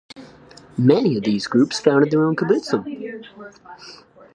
Many 0.79 1.15
of 1.15 1.25
these 1.25 1.45
groups 1.45 1.79
founded 1.79 2.09
their 2.09 2.25
own 2.25 2.35
kibbutzim. 2.35 3.21